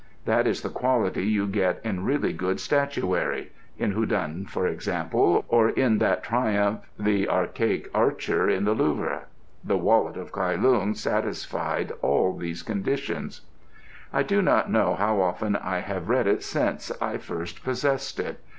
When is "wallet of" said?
9.77-10.31